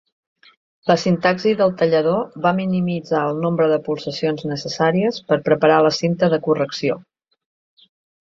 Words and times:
La 0.91 0.93
sintaxi 1.01 1.51
del 1.59 1.73
tallador 1.81 2.23
va 2.45 2.53
minimitzar 2.59 3.21
el 3.33 3.43
nombre 3.43 3.67
de 3.73 3.77
pulsacions 3.89 4.47
necessàries 4.53 5.21
per 5.29 5.39
preparar 5.51 5.77
la 5.91 5.93
cinta 5.99 6.33
de 6.35 6.43
correcció. 6.51 6.99